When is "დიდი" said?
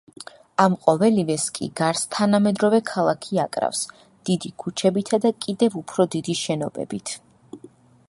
4.31-4.53, 6.17-6.41